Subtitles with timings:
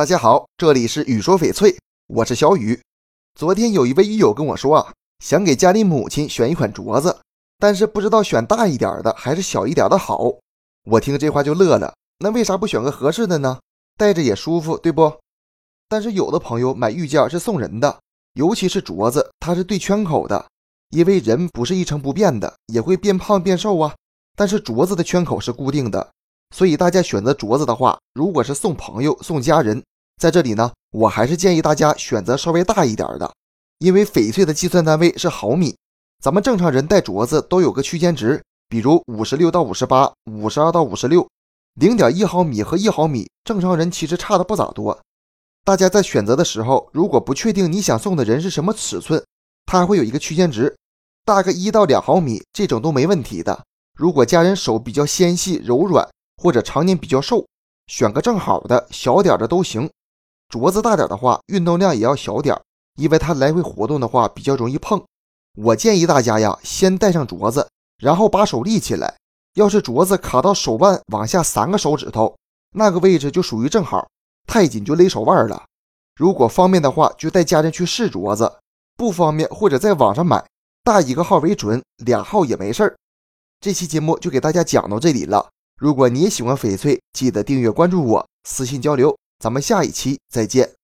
[0.00, 2.80] 大家好，这里是雨说翡翠，我是小雨。
[3.34, 7.18] 昨天有一位玉友跟我说啊，想给家里母亲选一款镯子，
[7.58, 10.32] 但是不知道选大一点的还是小一点的好。
[10.86, 13.60] 我听这话就乐了，那为啥不选个合适的呢？
[13.98, 15.12] 戴着也舒服，对不？
[15.86, 18.00] 但是有的朋友买玉件是送人的，
[18.32, 20.46] 尤其是镯子，它是对圈口的，
[20.88, 23.94] 因为人不是一成不变的，也会变胖变瘦啊。
[24.34, 26.08] 但是镯子的圈口是固定的。
[26.56, 29.80] 所以大家选择镯子的话，如果是送朋友、送家人，
[30.20, 33.32] 在这里呢，我还是建议大家选择稍微大一点的，
[33.78, 35.74] 因为翡翠的计算单位是毫米，
[36.22, 41.26] 咱们正常人戴镯子都有个区间值，比如五十六到五十八、五十二到五十六，
[41.76, 45.00] 零点一毫米和一毫米，正常人其实差的不咋多。
[45.64, 49.24] 大家在选择的时候，如果不确定你想送的人是什么尺寸，
[49.64, 50.76] 它还会有一个区间值，
[51.24, 53.64] 大概一到两毫米这种都没问题的。
[53.96, 56.06] 如果家人手比较纤细柔软。
[56.42, 57.44] 或者常年比较瘦，
[57.86, 59.90] 选个正好的小点的都行。
[60.50, 62.60] 镯子大点的话，运动量也要小点，
[62.96, 65.00] 因为它来回活动的话比较容易碰。
[65.56, 69.14] 我建议大家呀，先戴上镯子，然后把手立起来。
[69.54, 72.36] 要是镯子卡到手腕往下三个手指头
[72.72, 74.04] 那个位置，就属于正好；
[74.46, 75.64] 太紧就勒手腕了。
[76.16, 78.46] 如果方便的话，就带家人去试镯子；
[78.96, 80.44] 不方便或者在网上买，
[80.82, 82.96] 大一个号为准，俩号也没事儿。
[83.60, 85.48] 这期节目就给大家讲到这里了。
[85.76, 89.16] 如果你也喜欢翡翠，记得订阅关注我，私信交流。
[89.40, 90.79] 咱们下一期再见。